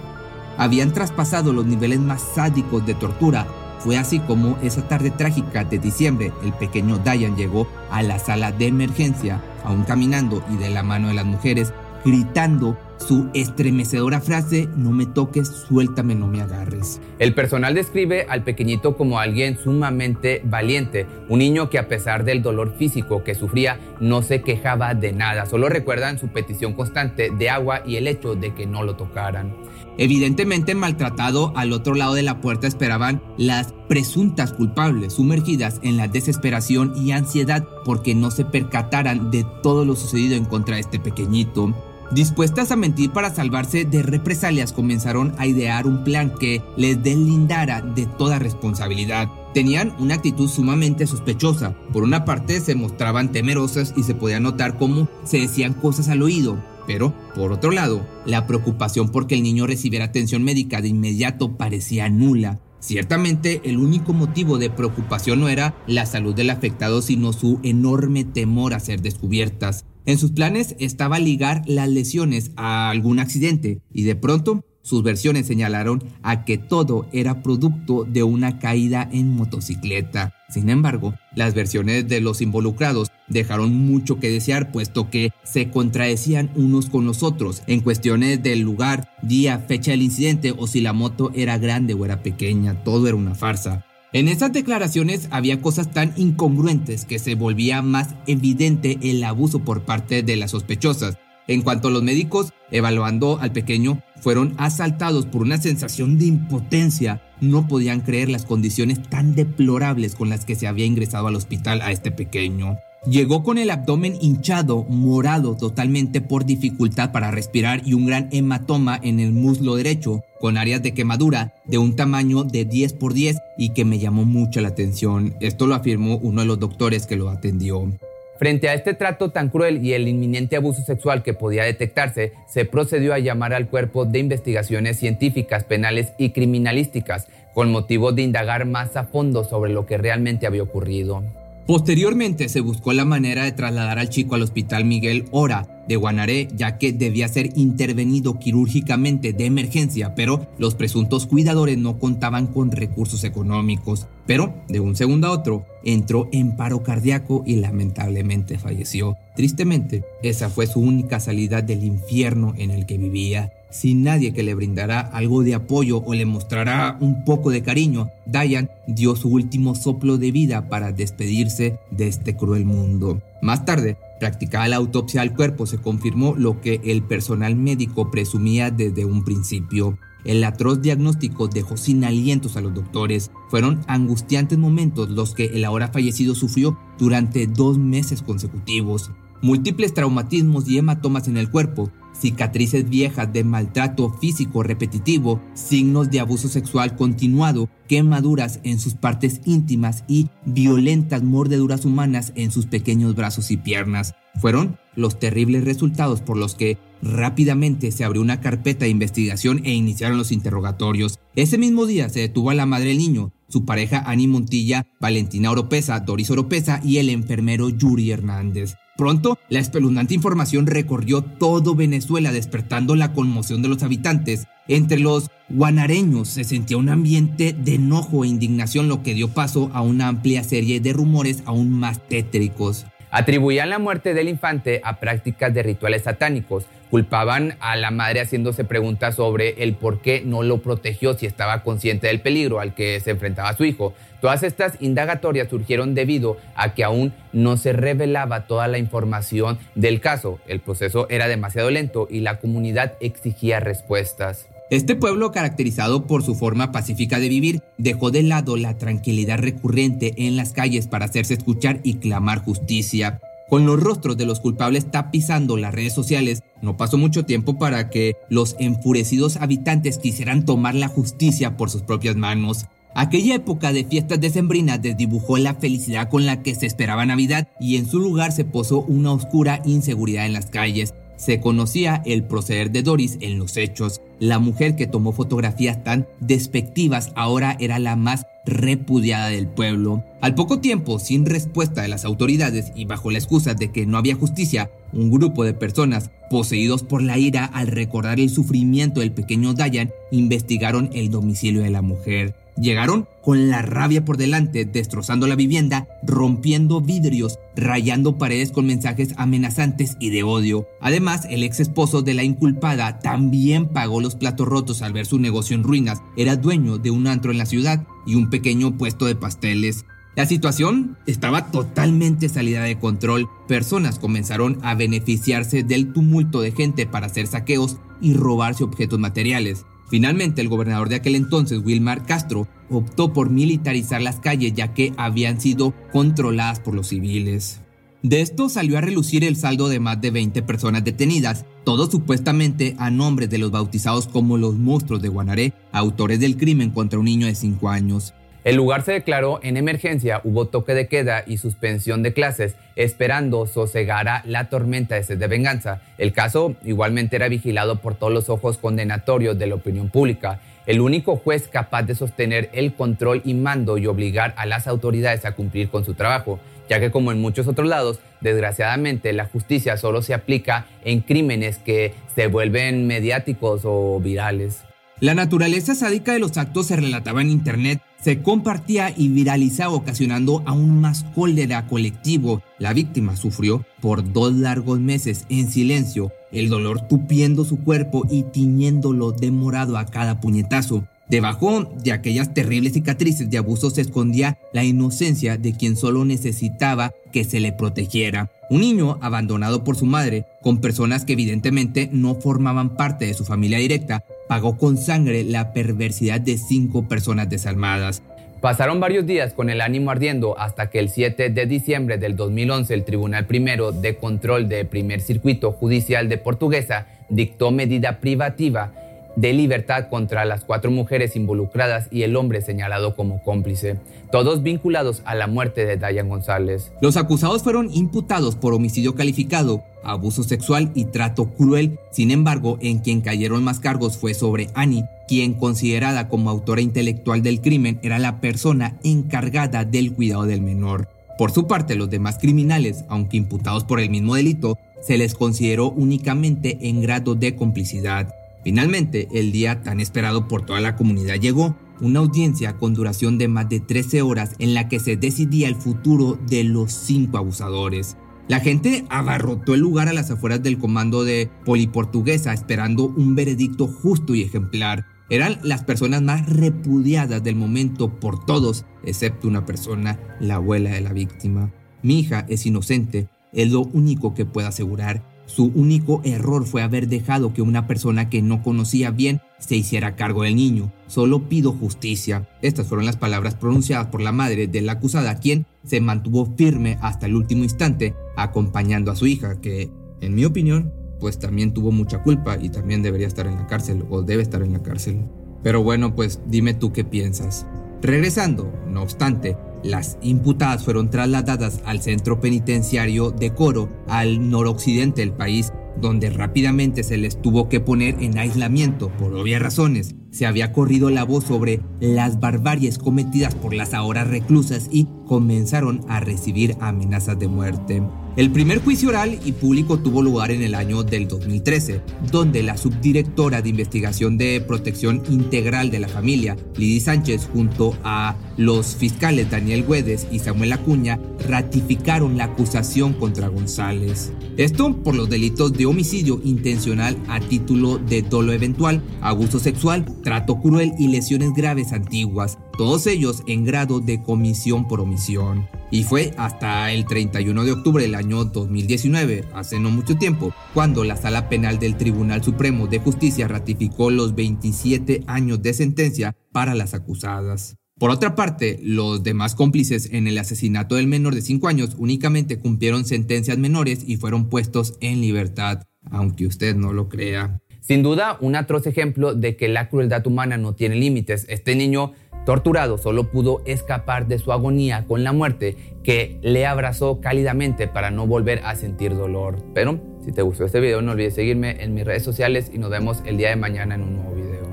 Habían 0.57 0.93
traspasado 0.93 1.53
los 1.53 1.65
niveles 1.65 1.99
más 1.99 2.21
sádicos 2.35 2.85
de 2.85 2.93
tortura 2.93 3.47
fue 3.83 3.97
así 3.97 4.19
como 4.19 4.57
esa 4.63 4.87
tarde 4.87 5.11
trágica 5.11 5.65
de 5.65 5.77
diciembre 5.77 6.31
el 6.41 6.53
pequeño 6.53 6.99
Diane 6.99 7.35
llegó 7.35 7.67
a 7.91 8.01
la 8.01 8.17
sala 8.17 8.53
de 8.53 8.67
emergencia, 8.67 9.41
aún 9.65 9.83
caminando 9.83 10.41
y 10.49 10.55
de 10.55 10.69
la 10.69 10.83
mano 10.83 11.09
de 11.09 11.15
las 11.15 11.25
mujeres, 11.25 11.73
gritando 12.05 12.77
su 13.07 13.29
estremecedora 13.33 14.21
frase, 14.21 14.69
no 14.75 14.91
me 14.91 15.05
toques, 15.05 15.47
suéltame, 15.47 16.15
no 16.15 16.27
me 16.27 16.41
agarres. 16.41 17.01
El 17.19 17.33
personal 17.33 17.73
describe 17.73 18.25
al 18.29 18.43
pequeñito 18.43 18.95
como 18.95 19.19
alguien 19.19 19.57
sumamente 19.57 20.41
valiente, 20.45 21.05
un 21.29 21.39
niño 21.39 21.69
que 21.69 21.79
a 21.79 21.87
pesar 21.87 22.23
del 22.23 22.41
dolor 22.41 22.75
físico 22.77 23.23
que 23.23 23.35
sufría, 23.35 23.79
no 23.99 24.21
se 24.21 24.41
quejaba 24.41 24.93
de 24.93 25.11
nada, 25.11 25.45
solo 25.45 25.69
recuerdan 25.69 26.17
su 26.17 26.29
petición 26.29 26.73
constante 26.73 27.29
de 27.29 27.49
agua 27.49 27.81
y 27.85 27.97
el 27.97 28.07
hecho 28.07 28.35
de 28.35 28.53
que 28.53 28.65
no 28.65 28.83
lo 28.83 28.95
tocaran. 28.95 29.53
Evidentemente 29.97 30.73
maltratado 30.73 31.53
al 31.55 31.71
otro 31.71 31.93
lado 31.93 32.15
de 32.15 32.23
la 32.23 32.41
puerta 32.41 32.67
esperaban 32.67 33.21
las 33.37 33.73
presuntas 33.87 34.51
culpables 34.53 35.13
sumergidas 35.13 35.79
en 35.83 35.97
la 35.97 36.07
desesperación 36.07 36.93
y 36.95 37.11
ansiedad 37.11 37.67
porque 37.85 38.15
no 38.15 38.31
se 38.31 38.43
percataran 38.43 39.29
de 39.29 39.45
todo 39.61 39.85
lo 39.85 39.95
sucedido 39.95 40.35
en 40.35 40.45
contra 40.45 40.75
de 40.75 40.81
este 40.81 40.99
pequeñito. 40.99 41.92
Dispuestas 42.11 42.71
a 42.71 42.75
mentir 42.75 43.11
para 43.11 43.33
salvarse 43.33 43.85
de 43.85 44.03
represalias, 44.03 44.71
comenzaron 44.71 45.33
a 45.37 45.47
idear 45.47 45.87
un 45.87 46.03
plan 46.03 46.33
que 46.39 46.61
les 46.77 47.01
deslindara 47.01 47.81
de 47.81 48.05
toda 48.05 48.39
responsabilidad. 48.39 49.29
Tenían 49.53 49.95
una 49.99 50.15
actitud 50.15 50.49
sumamente 50.49 51.07
sospechosa. 51.07 51.75
Por 51.91 52.03
una 52.03 52.25
parte 52.25 52.59
se 52.59 52.75
mostraban 52.75 53.31
temerosas 53.31 53.93
y 53.95 54.03
se 54.03 54.15
podía 54.15 54.39
notar 54.39 54.77
cómo 54.77 55.07
se 55.23 55.39
decían 55.39 55.73
cosas 55.73 56.09
al 56.09 56.21
oído, 56.21 56.61
pero, 56.85 57.13
por 57.35 57.51
otro 57.51 57.71
lado, 57.71 58.05
la 58.25 58.45
preocupación 58.45 59.09
por 59.09 59.27
que 59.27 59.35
el 59.35 59.43
niño 59.43 59.67
recibiera 59.67 60.05
atención 60.05 60.43
médica 60.43 60.81
de 60.81 60.89
inmediato 60.89 61.57
parecía 61.57 62.09
nula. 62.09 62.59
Ciertamente, 62.79 63.61
el 63.63 63.77
único 63.77 64.11
motivo 64.11 64.57
de 64.57 64.69
preocupación 64.69 65.39
no 65.39 65.47
era 65.47 65.73
la 65.87 66.05
salud 66.05 66.35
del 66.35 66.49
afectado, 66.49 67.01
sino 67.01 67.31
su 67.31 67.59
enorme 67.63 68.25
temor 68.25 68.73
a 68.73 68.79
ser 68.81 69.01
descubiertas. 69.01 69.85
En 70.05 70.17
sus 70.17 70.31
planes 70.31 70.75
estaba 70.79 71.19
ligar 71.19 71.61
las 71.65 71.87
lesiones 71.87 72.51
a 72.57 72.89
algún 72.89 73.19
accidente, 73.19 73.79
y 73.93 74.03
de 74.03 74.15
pronto 74.15 74.65
sus 74.81 75.01
versiones 75.01 75.47
señalaron 75.47 76.03
a 76.23 76.43
que 76.43 76.57
todo 76.57 77.07
era 77.13 77.41
producto 77.41 78.03
de 78.03 78.23
una 78.23 78.59
caída 78.59 79.07
en 79.13 79.33
motocicleta. 79.33 80.33
Sin 80.49 80.69
embargo, 80.69 81.13
las 81.35 81.53
versiones 81.53 82.09
de 82.09 82.19
los 82.19 82.41
involucrados 82.41 83.09
dejaron 83.29 83.73
mucho 83.73 84.19
que 84.19 84.29
desear 84.29 84.73
puesto 84.73 85.09
que 85.09 85.31
se 85.43 85.69
contradecían 85.69 86.51
unos 86.55 86.89
con 86.89 87.05
los 87.05 87.23
otros 87.23 87.63
en 87.67 87.79
cuestiones 87.79 88.43
del 88.43 88.59
lugar, 88.59 89.09
día, 89.21 89.59
fecha 89.59 89.91
del 89.91 90.01
incidente 90.01 90.53
o 90.55 90.67
si 90.67 90.81
la 90.81 90.91
moto 90.91 91.31
era 91.33 91.57
grande 91.57 91.93
o 91.93 92.03
era 92.03 92.21
pequeña, 92.21 92.83
todo 92.83 93.07
era 93.07 93.15
una 93.15 93.35
farsa. 93.35 93.85
En 94.13 94.27
esas 94.27 94.53
declaraciones 94.53 95.27
había 95.31 95.59
cosas 95.59 95.89
tan 95.89 96.13
incongruentes 96.17 97.03
que 97.03 97.17
se 97.17 97.33
volvía 97.33 97.81
más 97.81 98.09
evidente 98.27 98.99
el 99.01 99.23
abuso 99.23 99.63
por 99.63 99.85
parte 99.85 100.21
de 100.21 100.35
las 100.35 100.51
sospechosas. 100.51 101.17
En 101.47 101.63
cuanto 101.63 101.87
a 101.87 101.91
los 101.91 102.03
médicos, 102.03 102.53
evaluando 102.69 103.39
al 103.41 103.51
pequeño, 103.51 104.03
fueron 104.21 104.53
asaltados 104.57 105.25
por 105.25 105.41
una 105.41 105.57
sensación 105.57 106.19
de 106.19 106.25
impotencia. 106.25 107.23
No 107.41 107.67
podían 107.67 108.01
creer 108.01 108.29
las 108.29 108.45
condiciones 108.45 109.01
tan 109.01 109.33
deplorables 109.33 110.13
con 110.13 110.29
las 110.29 110.45
que 110.45 110.55
se 110.55 110.67
había 110.67 110.85
ingresado 110.85 111.27
al 111.27 111.35
hospital 111.35 111.81
a 111.81 111.91
este 111.91 112.11
pequeño. 112.11 112.77
Llegó 113.05 113.43
con 113.43 113.57
el 113.57 113.69
abdomen 113.69 114.17
hinchado, 114.21 114.85
morado 114.87 115.57
totalmente 115.57 116.21
por 116.21 116.45
dificultad 116.45 117.11
para 117.11 117.31
respirar 117.31 117.81
y 117.85 117.95
un 117.95 118.05
gran 118.05 118.29
hematoma 118.31 118.97
en 119.03 119.19
el 119.19 119.33
muslo 119.33 119.75
derecho, 119.75 120.23
con 120.39 120.57
áreas 120.57 120.81
de 120.83 120.93
quemadura 120.93 121.53
de 121.65 121.77
un 121.77 121.97
tamaño 121.97 122.45
de 122.45 122.63
10 122.63 122.93
por 122.93 123.13
10 123.13 123.37
y 123.57 123.69
que 123.73 123.83
me 123.83 123.99
llamó 123.99 124.23
mucho 124.23 124.61
la 124.61 124.69
atención. 124.69 125.35
Esto 125.41 125.67
lo 125.67 125.75
afirmó 125.75 126.17
uno 126.17 126.41
de 126.41 126.47
los 126.47 126.61
doctores 126.61 127.05
que 127.05 127.17
lo 127.17 127.27
atendió. 127.27 127.91
Frente 128.39 128.69
a 128.69 128.73
este 128.73 128.93
trato 128.93 129.31
tan 129.31 129.49
cruel 129.49 129.85
y 129.85 129.93
el 129.93 130.07
inminente 130.07 130.55
abuso 130.55 130.81
sexual 130.81 131.23
que 131.23 131.33
podía 131.33 131.63
detectarse, 131.63 132.31
se 132.47 132.63
procedió 132.63 133.13
a 133.13 133.19
llamar 133.19 133.53
al 133.53 133.67
Cuerpo 133.67 134.05
de 134.05 134.19
Investigaciones 134.19 134.97
Científicas, 134.97 135.65
Penales 135.65 136.13
y 136.17 136.29
Criminalísticas, 136.29 137.27
con 137.53 137.69
motivo 137.69 138.13
de 138.13 138.21
indagar 138.21 138.65
más 138.65 138.95
a 138.95 139.03
fondo 139.03 139.43
sobre 139.43 139.73
lo 139.73 139.85
que 139.85 139.97
realmente 139.97 140.47
había 140.47 140.63
ocurrido. 140.63 141.21
Posteriormente 141.65 142.49
se 142.49 142.59
buscó 142.59 142.91
la 142.91 143.05
manera 143.05 143.45
de 143.45 143.53
trasladar 143.53 143.97
al 143.97 144.09
chico 144.09 144.35
al 144.35 144.41
Hospital 144.41 144.83
Miguel 144.83 145.25
Ora 145.31 145.85
de 145.87 145.95
Guanaré, 145.95 146.49
ya 146.55 146.77
que 146.77 146.91
debía 146.91 147.27
ser 147.29 147.51
intervenido 147.55 148.37
quirúrgicamente 148.37 149.31
de 149.31 149.45
emergencia, 149.45 150.13
pero 150.13 150.47
los 150.57 150.75
presuntos 150.75 151.25
cuidadores 151.25 151.77
no 151.77 151.99
contaban 151.99 152.47
con 152.47 152.71
recursos 152.71 153.23
económicos. 153.23 154.07
Pero, 154.25 154.53
de 154.67 154.81
un 154.81 154.95
segundo 154.95 155.27
a 155.27 155.31
otro, 155.31 155.65
entró 155.85 156.27
en 156.33 156.57
paro 156.57 156.83
cardíaco 156.83 157.43
y 157.45 157.57
lamentablemente 157.57 158.57
falleció. 158.59 159.17
Tristemente, 159.35 160.03
esa 160.21 160.49
fue 160.49 160.67
su 160.67 160.79
única 160.81 161.19
salida 161.19 161.61
del 161.61 161.83
infierno 161.83 162.53
en 162.57 162.71
el 162.71 162.85
que 162.85 162.97
vivía 162.97 163.53
sin 163.73 164.03
nadie 164.03 164.33
que 164.33 164.43
le 164.43 164.53
brindara 164.53 164.99
algo 164.99 165.43
de 165.43 165.55
apoyo 165.55 166.03
o 166.05 166.13
le 166.13 166.25
mostrara 166.25 166.97
un 167.01 167.25
poco 167.25 167.49
de 167.49 167.63
cariño, 167.63 168.09
Diane 168.25 168.69
dio 168.87 169.15
su 169.15 169.29
último 169.29 169.75
soplo 169.75 170.17
de 170.17 170.31
vida 170.31 170.69
para 170.69 170.91
despedirse 170.91 171.79
de 171.91 172.07
este 172.07 172.35
cruel 172.35 172.65
mundo. 172.65 173.21
Más 173.41 173.65
tarde, 173.65 173.97
practicada 174.19 174.67
la 174.67 174.77
autopsia 174.77 175.21
al 175.21 175.33
cuerpo, 175.33 175.65
se 175.65 175.79
confirmó 175.79 176.35
lo 176.37 176.61
que 176.61 176.79
el 176.85 177.03
personal 177.03 177.55
médico 177.55 178.11
presumía 178.11 178.71
desde 178.71 179.05
un 179.05 179.25
principio. 179.25 179.97
El 180.23 180.43
atroz 180.43 180.81
diagnóstico 180.81 181.47
dejó 181.47 181.75
sin 181.75 182.05
alientos 182.05 182.55
a 182.55 182.61
los 182.61 182.73
doctores. 182.73 183.31
Fueron 183.49 183.81
angustiantes 183.87 184.57
momentos 184.57 185.09
los 185.09 185.33
que 185.33 185.47
el 185.47 185.65
ahora 185.65 185.89
fallecido 185.89 186.35
sufrió 186.35 186.77
durante 186.97 187.47
dos 187.47 187.77
meses 187.77 188.21
consecutivos. 188.21 189.11
Múltiples 189.43 189.93
traumatismos 189.93 190.67
y 190.67 190.79
hematomas 190.79 191.27
en 191.27 191.37
el 191.37 191.51
cuerpo 191.51 191.91
cicatrices 192.13 192.89
viejas 192.89 193.31
de 193.33 193.43
maltrato 193.43 194.09
físico 194.21 194.63
repetitivo, 194.63 195.41
signos 195.53 196.09
de 196.09 196.19
abuso 196.19 196.47
sexual 196.47 196.95
continuado, 196.95 197.69
quemaduras 197.87 198.59
en 198.63 198.79
sus 198.79 198.95
partes 198.95 199.41
íntimas 199.45 200.03
y 200.07 200.29
violentas 200.45 201.23
mordeduras 201.23 201.85
humanas 201.85 202.31
en 202.35 202.51
sus 202.51 202.65
pequeños 202.65 203.15
brazos 203.15 203.51
y 203.51 203.57
piernas. 203.57 204.15
Fueron 204.39 204.77
los 204.95 205.19
terribles 205.19 205.65
resultados 205.65 206.21
por 206.21 206.37
los 206.37 206.55
que 206.55 206.77
rápidamente 207.01 207.91
se 207.91 208.05
abrió 208.05 208.21
una 208.21 208.39
carpeta 208.39 208.85
de 208.85 208.91
investigación 208.91 209.61
e 209.65 209.73
iniciaron 209.73 210.17
los 210.17 210.31
interrogatorios. 210.31 211.19
Ese 211.35 211.57
mismo 211.57 211.85
día 211.85 212.09
se 212.09 212.21
detuvo 212.21 212.49
a 212.49 212.55
la 212.55 212.65
madre 212.65 212.89
del 212.89 212.99
niño, 212.99 213.33
su 213.49 213.65
pareja 213.65 214.03
Ani 214.05 214.27
Montilla, 214.27 214.87
Valentina 215.01 215.51
Oropesa, 215.51 215.99
Doris 215.99 216.31
Oropesa 216.31 216.79
y 216.83 216.97
el 216.97 217.09
enfermero 217.09 217.69
Yuri 217.69 218.11
Hernández. 218.11 218.75
Pronto, 218.95 219.39
la 219.49 219.59
espeluznante 219.59 220.13
información 220.13 220.67
recorrió 220.67 221.23
todo 221.23 221.73
Venezuela 221.73 222.31
despertando 222.31 222.95
la 222.95 223.11
conmoción 223.11 223.63
de 223.63 223.69
los 223.69 223.81
habitantes. 223.81 224.45
Entre 224.67 224.99
los 224.99 225.31
guanareños 225.49 226.27
se 226.27 226.43
sentía 226.43 226.77
un 226.77 226.89
ambiente 226.89 227.53
de 227.53 227.75
enojo 227.75 228.23
e 228.23 228.27
indignación 228.27 228.87
lo 228.87 229.01
que 229.01 229.15
dio 229.15 229.29
paso 229.29 229.71
a 229.73 229.81
una 229.81 230.09
amplia 230.09 230.43
serie 230.43 230.79
de 230.79 230.93
rumores 230.93 231.41
aún 231.45 231.71
más 231.71 232.07
tétricos. 232.07 232.85
Atribuían 233.09 233.69
la 233.69 233.79
muerte 233.79 234.13
del 234.13 234.27
infante 234.27 234.81
a 234.83 234.99
prácticas 234.99 235.53
de 235.53 235.63
rituales 235.63 236.03
satánicos, 236.03 236.65
culpaban 236.89 237.55
a 237.59 237.75
la 237.75 237.91
madre 237.91 238.21
haciéndose 238.21 238.63
preguntas 238.63 239.15
sobre 239.15 239.63
el 239.63 239.73
por 239.73 240.01
qué 240.01 240.21
no 240.25 240.43
lo 240.43 240.61
protegió 240.61 241.15
si 241.15 241.25
estaba 241.25 241.63
consciente 241.63 242.07
del 242.07 242.21
peligro 242.21 242.59
al 242.59 242.73
que 242.73 242.99
se 242.99 243.11
enfrentaba 243.11 243.55
su 243.55 243.65
hijo. 243.65 243.93
Todas 244.23 244.43
estas 244.43 244.75
indagatorias 244.79 245.49
surgieron 245.49 245.95
debido 245.95 246.37
a 246.55 246.73
que 246.73 246.85
aún 246.85 247.13
no 247.33 247.57
se 247.57 247.73
revelaba 247.73 248.47
toda 248.47 248.69
la 248.69 248.77
información 248.77 249.59
del 249.75 249.99
caso. 249.99 250.39
El 250.47 250.61
proceso 250.61 251.09
era 251.09 251.27
demasiado 251.27 251.69
lento 251.69 252.07
y 252.09 252.21
la 252.21 252.39
comunidad 252.39 252.93
exigía 253.01 253.59
respuestas. 253.59 254.47
Este 254.69 254.95
pueblo, 254.95 255.33
caracterizado 255.33 256.07
por 256.07 256.23
su 256.23 256.35
forma 256.35 256.71
pacífica 256.71 257.19
de 257.19 257.27
vivir, 257.27 257.63
dejó 257.77 258.11
de 258.11 258.23
lado 258.23 258.55
la 258.55 258.77
tranquilidad 258.77 259.39
recurrente 259.39 260.13
en 260.15 260.37
las 260.37 260.53
calles 260.53 260.87
para 260.87 261.03
hacerse 261.03 261.33
escuchar 261.33 261.81
y 261.83 261.95
clamar 261.95 262.39
justicia. 262.45 263.19
Con 263.49 263.65
los 263.65 263.77
rostros 263.77 264.15
de 264.15 264.25
los 264.25 264.39
culpables 264.39 264.89
tapizando 264.89 265.57
las 265.57 265.73
redes 265.73 265.93
sociales, 265.93 266.43
no 266.61 266.77
pasó 266.77 266.97
mucho 266.97 267.25
tiempo 267.25 267.59
para 267.59 267.89
que 267.89 268.15
los 268.29 268.55
enfurecidos 268.57 269.35
habitantes 269.35 269.97
quisieran 269.97 270.45
tomar 270.45 270.75
la 270.75 270.87
justicia 270.87 271.57
por 271.57 271.69
sus 271.69 271.81
propias 271.81 272.15
manos. 272.15 272.67
Aquella 272.95 273.35
época 273.35 273.73
de 273.73 273.85
fiestas 273.85 274.21
decembrinas 274.21 274.81
desdibujó 274.81 275.37
la 275.37 275.55
felicidad 275.55 276.09
con 276.09 276.25
la 276.25 276.43
que 276.43 276.53
se 276.53 276.67
esperaba 276.67 277.05
Navidad 277.05 277.47
y 277.59 277.77
en 277.77 277.87
su 277.87 277.99
lugar 277.99 278.31
se 278.31 278.45
posó 278.45 278.81
una 278.81 279.11
oscura 279.11 279.61
inseguridad 279.65 280.25
en 280.25 280.33
las 280.33 280.47
calles. 280.47 280.93
Se 281.15 281.39
conocía 281.39 282.01
el 282.05 282.23
proceder 282.23 282.71
de 282.71 282.83
Doris 282.83 283.17
en 283.21 283.39
los 283.39 283.57
hechos. 283.57 284.01
La 284.19 284.39
mujer 284.39 284.75
que 284.75 284.87
tomó 284.87 285.11
fotografías 285.11 285.83
tan 285.83 286.07
despectivas 286.19 287.11
ahora 287.15 287.55
era 287.59 287.79
la 287.79 287.95
más 287.95 288.25
repudiada 288.45 289.29
del 289.29 289.47
pueblo. 289.47 290.03
Al 290.21 290.35
poco 290.35 290.59
tiempo, 290.59 290.99
sin 290.99 291.25
respuesta 291.25 291.81
de 291.81 291.87
las 291.87 292.05
autoridades 292.05 292.71
y 292.75 292.85
bajo 292.85 293.09
la 293.09 293.19
excusa 293.19 293.53
de 293.53 293.71
que 293.71 293.85
no 293.85 293.97
había 293.97 294.15
justicia, 294.15 294.69
un 294.91 295.11
grupo 295.11 295.43
de 295.43 295.53
personas 295.53 296.11
poseídos 296.29 296.83
por 296.83 297.01
la 297.01 297.17
ira 297.17 297.45
al 297.45 297.67
recordar 297.67 298.19
el 298.19 298.29
sufrimiento 298.29 298.99
del 298.99 299.13
pequeño 299.13 299.53
Dayan 299.53 299.91
investigaron 300.11 300.89
el 300.93 301.09
domicilio 301.09 301.61
de 301.61 301.69
la 301.69 301.81
mujer. 301.81 302.35
Llegaron 302.55 303.07
con 303.23 303.49
la 303.49 303.61
rabia 303.61 304.05
por 304.05 304.17
delante, 304.17 304.65
destrozando 304.65 305.27
la 305.27 305.35
vivienda, 305.35 305.87
rompiendo 306.03 306.81
vidrios, 306.81 307.39
rayando 307.55 308.17
paredes 308.17 308.51
con 308.51 308.67
mensajes 308.67 309.13
amenazantes 309.17 309.97
y 309.99 310.11
de 310.11 310.23
odio. 310.23 310.67
Además, 310.79 311.25
el 311.29 311.43
ex 311.43 311.59
esposo 311.59 312.01
de 312.01 312.13
la 312.13 312.23
inculpada 312.23 312.99
también 312.99 313.67
pagó 313.69 314.01
los 314.01 314.15
platos 314.15 314.47
rotos 314.47 314.81
al 314.81 314.93
ver 314.93 315.05
su 315.05 315.19
negocio 315.19 315.55
en 315.55 315.63
ruinas. 315.63 316.01
Era 316.15 316.35
dueño 316.35 316.77
de 316.77 316.91
un 316.91 317.07
antro 317.07 317.31
en 317.31 317.37
la 317.37 317.45
ciudad 317.45 317.87
y 318.05 318.15
un 318.15 318.29
pequeño 318.29 318.77
puesto 318.77 319.05
de 319.05 319.15
pasteles. 319.15 319.85
La 320.15 320.27
situación 320.27 320.95
estaba 321.07 321.49
totalmente 321.49 322.29
salida 322.29 322.61
de 322.61 322.77
control. 322.77 323.27
Personas 323.47 323.97
comenzaron 323.97 324.59
a 324.61 324.75
beneficiarse 324.75 325.63
del 325.63 325.91
tumulto 325.91 326.41
de 326.41 326.51
gente 326.51 326.85
para 326.85 327.07
hacer 327.07 327.25
saqueos 327.25 327.77
y 327.99 328.13
robarse 328.13 328.63
objetos 328.63 328.99
materiales. 328.99 329.65
Finalmente, 329.89 330.41
el 330.41 330.49
gobernador 330.49 330.89
de 330.89 330.95
aquel 330.95 331.15
entonces, 331.15 331.61
Wilmar 331.63 332.05
Castro, 332.05 332.47
optó 332.69 333.13
por 333.13 333.29
militarizar 333.29 334.01
las 334.01 334.19
calles 334.19 334.53
ya 334.53 334.73
que 334.73 334.93
habían 334.97 335.39
sido 335.39 335.73
controladas 335.91 336.59
por 336.59 336.73
los 336.73 336.87
civiles. 336.87 337.61
De 338.01 338.19
esto 338.19 338.49
salió 338.49 338.77
a 338.77 338.81
relucir 338.81 339.23
el 339.23 339.37
saldo 339.37 339.69
de 339.69 339.79
más 339.79 340.01
de 340.01 340.11
20 340.11 340.41
personas 340.41 340.83
detenidas, 340.83 341.45
todos 341.63 341.89
supuestamente 341.89 342.75
a 342.77 342.89
nombre 342.89 343.27
de 343.27 343.37
los 343.37 343.49
bautizados 343.49 344.07
como 344.07 344.37
los 344.37 344.55
monstruos 344.55 345.01
de 345.01 345.07
Guanaré, 345.07 345.53
autores 345.71 346.19
del 346.19 346.35
crimen 346.35 346.71
contra 346.71 346.99
un 346.99 347.05
niño 347.05 347.27
de 347.27 347.35
5 347.35 347.69
años. 347.69 348.13
El 348.43 348.57
lugar 348.57 348.83
se 348.83 348.91
declaró 348.91 349.39
en 349.41 349.55
emergencia, 349.55 350.19
hubo 350.25 350.47
toque 350.47 350.73
de 350.73 350.87
queda 350.87 351.23
y 351.25 351.37
suspensión 351.37 352.03
de 352.03 352.11
clases, 352.11 352.57
esperando 352.75 353.47
sosegara 353.47 354.21
la 354.25 354.49
tormenta 354.49 354.95
de 354.95 355.03
sed 355.03 355.17
de 355.17 355.27
venganza. 355.27 355.81
El 355.97 356.11
caso 356.11 356.55
igualmente 356.65 357.15
era 357.15 357.29
vigilado 357.29 357.77
por 357.79 357.95
todos 357.95 358.11
los 358.11 358.29
ojos 358.29 358.57
condenatorios 358.57 359.39
de 359.39 359.47
la 359.47 359.55
opinión 359.55 359.89
pública. 359.89 360.41
El 360.65 360.81
único 360.81 361.15
juez 361.15 361.47
capaz 361.47 361.83
de 361.83 361.95
sostener 361.95 362.49
el 362.51 362.73
control 362.73 363.21
y 363.23 363.33
mando 363.33 363.77
y 363.77 363.87
obligar 363.87 364.33
a 364.35 364.45
las 364.45 364.67
autoridades 364.67 365.23
a 365.23 365.35
cumplir 365.35 365.69
con 365.69 365.85
su 365.85 365.93
trabajo, 365.93 366.39
ya 366.69 366.81
que 366.81 366.91
como 366.91 367.13
en 367.13 367.21
muchos 367.21 367.47
otros 367.47 367.67
lados, 367.69 368.01
desgraciadamente 368.19 369.13
la 369.13 369.25
justicia 369.25 369.77
solo 369.77 370.01
se 370.01 370.13
aplica 370.13 370.65
en 370.83 370.99
crímenes 370.99 371.59
que 371.59 371.93
se 372.13 372.27
vuelven 372.27 372.87
mediáticos 372.87 373.61
o 373.63 374.01
virales. 374.01 374.63
La 374.99 375.13
naturaleza 375.13 375.75
sádica 375.75 376.13
de 376.13 376.19
los 376.19 376.37
actos 376.37 376.67
se 376.67 376.75
relataba 376.75 377.21
en 377.21 377.29
Internet, 377.29 377.81
se 378.03 378.21
compartía 378.21 378.93
y 378.95 379.07
viralizaba 379.07 379.73
ocasionando 379.73 380.43
aún 380.45 380.81
más 380.81 381.05
cólera 381.15 381.67
colectivo. 381.67 382.41
La 382.59 382.73
víctima 382.73 383.15
sufrió 383.15 383.65
por 383.79 384.11
dos 384.11 384.33
largos 384.33 384.79
meses 384.79 385.25
en 385.29 385.49
silencio, 385.49 386.11
el 386.31 386.49
dolor 386.49 386.87
tupiendo 386.89 387.45
su 387.45 387.59
cuerpo 387.63 388.05
y 388.09 388.23
tiñéndolo 388.23 389.13
de 389.13 389.31
morado 389.31 389.77
a 389.77 389.85
cada 389.85 390.19
puñetazo. 390.19 390.85
Debajo 391.09 391.65
de 391.83 391.91
aquellas 391.91 392.33
terribles 392.33 392.73
cicatrices 392.73 393.29
de 393.29 393.37
abuso 393.37 393.69
se 393.69 393.81
escondía 393.81 394.37
la 394.53 394.63
inocencia 394.63 395.37
de 395.37 395.53
quien 395.53 395.75
solo 395.75 396.05
necesitaba 396.05 396.93
que 397.11 397.23
se 397.25 397.39
le 397.39 397.51
protegiera. 397.51 398.31
Un 398.49 398.61
niño 398.61 398.97
abandonado 399.01 399.63
por 399.63 399.75
su 399.75 399.85
madre, 399.85 400.25
con 400.41 400.61
personas 400.61 401.05
que 401.05 401.13
evidentemente 401.13 401.89
no 401.91 402.15
formaban 402.15 402.75
parte 402.75 403.05
de 403.05 403.13
su 403.13 403.25
familia 403.25 403.57
directa, 403.57 404.03
pagó 404.27 404.57
con 404.57 404.77
sangre 404.77 405.23
la 405.23 405.53
perversidad 405.53 406.21
de 406.21 406.37
cinco 406.37 406.87
personas 406.87 407.29
desalmadas. 407.29 408.01
Pasaron 408.43 408.79
varios 408.79 409.05
días 409.05 409.33
con 409.33 409.49
el 409.49 409.61
ánimo 409.61 409.91
ardiendo 409.91 410.37
hasta 410.37 410.69
que 410.69 410.79
el 410.79 410.89
7 410.89 411.29
de 411.29 411.45
diciembre 411.45 411.97
del 411.97 412.17
2011 412.17 412.73
el 412.73 412.83
Tribunal 412.83 413.25
Primero 413.25 413.71
de 413.71 413.95
Control 413.95 414.49
de 414.49 414.65
Primer 414.65 414.99
Circuito 414.99 415.53
Judicial 415.53 416.09
de 416.09 416.17
Portuguesa 416.17 416.87
dictó 417.09 417.51
medida 417.51 418.01
privativa 418.01 418.73
de 419.15 419.33
libertad 419.33 419.89
contra 419.89 420.25
las 420.25 420.43
cuatro 420.43 420.71
mujeres 420.71 421.15
involucradas 421.15 421.87
y 421.91 422.03
el 422.03 422.15
hombre 422.15 422.41
señalado 422.41 422.95
como 422.95 423.21
cómplice, 423.23 423.77
todos 424.11 424.43
vinculados 424.43 425.01
a 425.05 425.15
la 425.15 425.27
muerte 425.27 425.65
de 425.65 425.77
Dayan 425.77 426.09
González. 426.09 426.71
Los 426.81 426.97
acusados 426.97 427.43
fueron 427.43 427.69
imputados 427.73 428.35
por 428.35 428.53
homicidio 428.53 428.95
calificado, 428.95 429.63
abuso 429.83 430.23
sexual 430.23 430.71
y 430.75 430.85
trato 430.85 431.29
cruel. 431.29 431.79
Sin 431.91 432.11
embargo, 432.11 432.57
en 432.61 432.79
quien 432.79 433.01
cayeron 433.01 433.43
más 433.43 433.59
cargos 433.59 433.97
fue 433.97 434.13
sobre 434.13 434.49
Annie, 434.53 434.85
quien 435.07 435.33
considerada 435.33 436.09
como 436.09 436.29
autora 436.29 436.61
intelectual 436.61 437.21
del 437.21 437.41
crimen 437.41 437.79
era 437.83 437.99
la 437.99 438.19
persona 438.21 438.77
encargada 438.83 439.65
del 439.65 439.93
cuidado 439.93 440.25
del 440.25 440.41
menor. 440.41 440.87
Por 441.17 441.31
su 441.31 441.45
parte, 441.45 441.75
los 441.75 441.89
demás 441.89 442.17
criminales, 442.17 442.85
aunque 442.87 443.17
imputados 443.17 443.63
por 443.63 443.79
el 443.79 443.89
mismo 443.89 444.15
delito, 444.15 444.57
se 444.81 444.97
les 444.97 445.13
consideró 445.13 445.69
únicamente 445.69 446.57
en 446.61 446.81
grado 446.81 447.15
de 447.15 447.35
complicidad. 447.35 448.13
Finalmente, 448.43 449.07
el 449.13 449.31
día 449.31 449.61
tan 449.61 449.79
esperado 449.79 450.27
por 450.27 450.45
toda 450.45 450.59
la 450.59 450.75
comunidad 450.75 451.15
llegó, 451.15 451.57
una 451.81 451.99
audiencia 451.99 452.57
con 452.57 452.73
duración 452.73 453.17
de 453.17 453.27
más 453.27 453.49
de 453.49 453.59
13 453.59 454.01
horas 454.01 454.35
en 454.39 454.53
la 454.53 454.69
que 454.69 454.79
se 454.79 454.95
decidía 454.95 455.47
el 455.47 455.55
futuro 455.55 456.19
de 456.27 456.43
los 456.43 456.71
cinco 456.71 457.17
abusadores. 457.17 457.97
La 458.27 458.39
gente 458.39 458.85
abarrotó 458.89 459.53
el 459.53 459.59
lugar 459.59 459.89
a 459.89 459.93
las 459.93 460.09
afueras 460.09 460.41
del 460.41 460.57
comando 460.57 461.03
de 461.03 461.29
Poliportuguesa 461.45 462.33
esperando 462.33 462.85
un 462.85 463.15
veredicto 463.15 463.67
justo 463.67 464.15
y 464.15 464.21
ejemplar. 464.21 464.85
Eran 465.09 465.39
las 465.43 465.63
personas 465.63 466.01
más 466.01 466.29
repudiadas 466.29 467.21
del 467.21 467.35
momento 467.35 467.99
por 467.99 468.23
todos, 468.25 468.65
excepto 468.85 469.27
una 469.27 469.45
persona, 469.45 469.99
la 470.21 470.35
abuela 470.35 470.71
de 470.71 470.81
la 470.81 470.93
víctima. 470.93 471.51
Mi 471.81 471.99
hija 471.99 472.25
es 472.29 472.45
inocente, 472.45 473.09
es 473.33 473.51
lo 473.51 473.61
único 473.61 474.13
que 474.13 474.25
puedo 474.25 474.47
asegurar. 474.47 475.12
Su 475.25 475.51
único 475.55 476.01
error 476.03 476.45
fue 476.45 476.61
haber 476.61 476.87
dejado 476.87 477.33
que 477.33 477.41
una 477.41 477.65
persona 477.65 478.09
que 478.09 478.21
no 478.21 478.43
conocía 478.43 478.91
bien 478.91 479.21
se 479.39 479.55
hiciera 479.55 479.95
cargo 479.95 480.23
del 480.23 480.35
niño. 480.35 480.71
Solo 480.87 481.29
pido 481.29 481.53
justicia. 481.53 482.29
Estas 482.41 482.67
fueron 482.67 482.85
las 482.85 482.97
palabras 482.97 483.35
pronunciadas 483.35 483.87
por 483.87 484.01
la 484.01 484.11
madre 484.11 484.47
de 484.47 484.61
la 484.61 484.73
acusada, 484.73 485.19
quien 485.19 485.45
se 485.63 485.81
mantuvo 485.81 486.25
firme 486.37 486.77
hasta 486.81 487.05
el 487.05 487.15
último 487.15 487.43
instante, 487.43 487.95
acompañando 488.15 488.91
a 488.91 488.95
su 488.95 489.07
hija, 489.07 489.39
que, 489.41 489.71
en 490.01 490.15
mi 490.15 490.25
opinión, 490.25 490.73
pues 490.99 491.19
también 491.19 491.53
tuvo 491.53 491.71
mucha 491.71 492.01
culpa 492.01 492.37
y 492.41 492.49
también 492.49 492.81
debería 492.81 493.07
estar 493.07 493.27
en 493.27 493.35
la 493.35 493.47
cárcel 493.47 493.85
o 493.89 494.03
debe 494.03 494.23
estar 494.23 494.41
en 494.41 494.53
la 494.53 494.63
cárcel. 494.63 495.05
Pero 495.41 495.61
bueno, 495.61 495.95
pues 495.95 496.21
dime 496.27 496.53
tú 496.53 496.71
qué 496.71 496.85
piensas. 496.85 497.45
Regresando, 497.83 498.49
no 498.65 498.81
obstante, 498.81 499.35
las 499.61 499.97
imputadas 500.01 500.63
fueron 500.63 500.89
trasladadas 500.89 501.59
al 501.65 501.81
centro 501.81 502.21
penitenciario 502.21 503.11
de 503.11 503.33
Coro, 503.33 503.69
al 503.89 504.29
noroccidente 504.29 505.01
del 505.01 505.11
país, 505.11 505.51
donde 505.81 506.09
rápidamente 506.09 506.83
se 506.83 506.95
les 506.95 507.21
tuvo 507.21 507.49
que 507.49 507.59
poner 507.59 508.01
en 508.01 508.17
aislamiento 508.17 508.89
por 508.97 509.13
obvias 509.13 509.41
razones. 509.41 509.95
Se 510.13 510.27
había 510.27 510.53
corrido 510.53 510.91
la 510.91 511.05
voz 511.05 511.23
sobre 511.23 511.59
las 511.79 512.19
barbaries 512.19 512.77
cometidas 512.77 513.33
por 513.33 513.55
las 513.55 513.73
ahora 513.73 514.03
reclusas 514.03 514.69
y 514.71 514.87
comenzaron 515.07 515.81
a 515.89 516.01
recibir 516.01 516.55
amenazas 516.59 517.17
de 517.17 517.27
muerte. 517.27 517.81
El 518.15 518.31
primer 518.31 518.59
juicio 518.59 518.89
oral 518.89 519.17
y 519.25 519.31
público 519.31 519.79
tuvo 519.79 520.03
lugar 520.03 520.29
en 520.29 520.43
el 520.43 520.53
año 520.53 520.83
del 520.83 521.07
2013, 521.07 521.81
donde 522.11 522.43
la 522.43 522.57
subdirectora 522.57 523.41
de 523.41 523.49
investigación 523.49 524.19
de 524.19 524.39
protección 524.39 525.01
integral 525.09 525.71
de 525.71 525.79
la 525.79 525.87
familia, 525.87 526.37
Lidy 526.55 526.79
Sánchez, 526.79 527.27
junto 527.33 527.75
a 527.83 528.15
los 528.37 528.75
fiscales 528.75 529.31
Daniel 529.31 529.63
Güedes 529.63 530.05
y 530.11 530.19
Samuel 530.19 530.53
Acuña, 530.53 530.99
ratificaron 531.27 532.15
la 532.15 532.25
acusación 532.25 532.93
contra 532.93 533.29
González. 533.29 534.13
Esto 534.37 534.75
por 534.83 534.93
los 534.93 535.09
delitos 535.09 535.53
de 535.53 535.65
homicidio 535.65 536.21
intencional 536.23 536.95
a 537.07 537.19
título 537.19 537.79
de 537.79 538.03
dolo 538.03 538.31
eventual, 538.31 538.83
abuso 539.01 539.39
sexual, 539.39 539.85
trato 540.03 540.39
cruel 540.39 540.73
y 540.77 540.89
lesiones 540.89 541.33
graves 541.33 541.73
antiguas, 541.73 542.37
todos 542.57 542.85
ellos 542.85 543.23
en 543.25 543.45
grado 543.45 543.79
de 543.79 544.03
comisión 544.03 544.67
por 544.67 544.81
omisión. 544.81 545.47
Y 545.71 545.83
fue 545.83 546.13
hasta 546.17 546.71
el 546.71 546.85
31 546.85 547.43
de 547.43 547.51
octubre 547.51 547.83
del 547.83 547.95
año 547.95 548.25
2019, 548.25 549.25
hace 549.33 549.59
no 549.59 549.71
mucho 549.71 549.95
tiempo, 549.95 550.31
cuando 550.53 550.83
la 550.83 550.97
Sala 550.97 551.29
Penal 551.29 551.57
del 551.57 551.77
Tribunal 551.77 552.23
Supremo 552.23 552.67
de 552.67 552.79
Justicia 552.79 553.27
ratificó 553.27 553.89
los 553.89 554.13
27 554.13 555.03
años 555.07 555.41
de 555.41 555.53
sentencia 555.53 556.15
para 556.31 556.53
las 556.53 556.75
acusadas. 556.75 557.55
Por 557.79 557.89
otra 557.89 558.13
parte, 558.13 558.59
los 558.61 559.01
demás 559.01 559.33
cómplices 559.33 559.89
en 559.91 560.07
el 560.07 560.19
asesinato 560.19 560.75
del 560.75 560.85
menor 560.85 561.15
de 561.15 561.21
5 561.21 561.47
años 561.47 561.75
únicamente 561.79 562.37
cumplieron 562.37 562.85
sentencias 562.85 563.39
menores 563.39 563.83
y 563.85 563.97
fueron 563.97 564.29
puestos 564.29 564.75
en 564.79 565.01
libertad, 565.01 565.63
aunque 565.89 566.27
usted 566.27 566.55
no 566.55 566.71
lo 566.71 566.87
crea. 566.87 567.41
Sin 567.63 567.81
duda, 567.81 568.17
un 568.19 568.35
atroz 568.35 568.67
ejemplo 568.67 569.13
de 569.15 569.37
que 569.37 569.47
la 569.47 569.69
crueldad 569.69 570.05
humana 570.05 570.35
no 570.35 570.53
tiene 570.53 570.75
límites. 570.75 571.25
Este 571.29 571.55
niño 571.55 571.93
Torturado, 572.25 572.77
solo 572.77 573.09
pudo 573.09 573.41
escapar 573.45 574.07
de 574.07 574.17
su 574.17 574.31
agonía 574.31 574.85
con 574.85 575.03
la 575.03 575.11
muerte, 575.11 575.57
que 575.83 576.19
le 576.21 576.45
abrazó 576.45 577.01
cálidamente 577.01 577.67
para 577.67 577.91
no 577.91 578.07
volver 578.07 578.41
a 578.45 578.55
sentir 578.55 578.95
dolor. 578.95 579.43
Pero 579.53 579.81
si 580.05 580.13
te 580.13 580.21
gustó 580.21 580.45
este 580.45 580.61
video, 580.61 580.81
no 580.81 580.93
olvides 580.93 581.15
seguirme 581.15 581.61
en 581.63 581.73
mis 581.73 581.83
redes 581.83 582.03
sociales 582.03 582.49
y 582.53 582.59
nos 582.59 582.69
vemos 582.69 583.01
el 583.05 583.17
día 583.17 583.29
de 583.29 583.35
mañana 583.35 583.75
en 583.75 583.81
un 583.81 583.95
nuevo 583.95 584.15
video. 584.15 584.43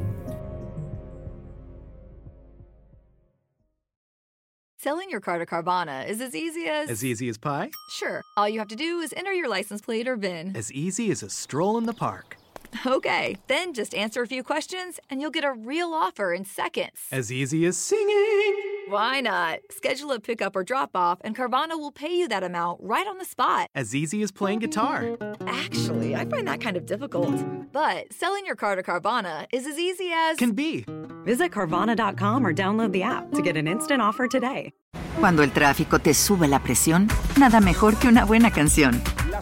Selling 4.76 5.11
your 5.11 5.21
car 5.21 5.38
to 5.38 5.47
Carvana 5.47 6.09
is 6.09 6.21
as 6.21 6.35
easy 6.35 6.67
as. 6.67 6.90
As 6.90 7.05
easy 7.05 7.29
as 7.29 7.38
pie? 7.38 7.71
Sure. 7.90 8.23
All 8.37 8.49
you 8.49 8.59
have 8.59 8.69
to 8.69 8.76
do 8.76 9.00
is 9.00 9.12
enter 9.17 9.33
your 9.33 9.49
license 9.49 9.81
plate 9.83 10.09
or 10.09 10.17
VIN. 10.17 10.57
As 10.57 10.73
easy 10.73 11.11
as 11.12 11.23
a 11.23 11.29
stroll 11.29 11.76
in 11.76 11.87
the 11.87 11.93
park. 11.93 12.39
Okay, 12.87 13.37
then 13.47 13.73
just 13.73 13.95
answer 13.95 14.23
a 14.23 14.27
few 14.27 14.43
questions 14.43 14.99
and 15.11 15.21
you'll 15.21 15.31
get 15.31 15.45
a 15.45 15.53
real 15.53 15.93
offer 15.93 16.33
in 16.33 16.45
seconds. 16.45 16.99
As 17.12 17.31
easy 17.31 17.67
as 17.67 17.77
singing. 17.77 18.57
Why 18.89 19.21
not? 19.21 19.61
Schedule 19.71 20.12
a 20.12 20.21
pickup 20.21 20.57
or 20.57 20.65
drop 20.65 20.91
off, 20.97 21.21
and 21.23 21.37
Carvana 21.37 21.79
will 21.79 21.93
pay 21.93 22.12
you 22.12 22.27
that 22.29 22.43
amount 22.43 22.81
right 22.83 23.07
on 23.07 23.19
the 23.19 23.25
spot. 23.25 23.69
As 23.75 23.95
easy 23.95 24.23
as 24.23 24.33
playing 24.33 24.59
guitar. 24.61 25.17
Actually, 25.47 26.17
I 26.17 26.25
find 26.25 26.49
that 26.49 26.61
kind 26.61 26.77
of 26.77 26.87
difficult. 26.87 27.37
But 27.73 28.12
selling 28.12 28.47
your 28.47 28.57
car 28.57 28.75
to 28.75 28.83
Carvana 28.83 29.47
is 29.53 29.67
as 29.67 29.79
easy 29.79 30.11
as. 30.12 30.39
Can 30.39 30.53
be. 30.53 30.85
Visit 31.25 31.53
Carvana.com 31.53 32.45
or 32.45 32.53
download 32.53 32.93
the 32.93 33.03
app 33.05 33.31
to 33.33 33.43
get 33.43 33.57
an 33.57 33.69
instant 33.69 34.03
offer 34.03 34.27
today. 34.27 34.73
Cuando 35.21 35.43
el 35.43 35.50
tráfico 35.50 36.00
te 36.00 36.15
sube 36.15 36.49
la 36.49 36.61
presión, 36.61 37.09
nada 37.39 37.61
mejor 37.61 37.97
que 37.97 38.09
una 38.09 38.25
buena 38.25 38.50
canción. 38.50 39.00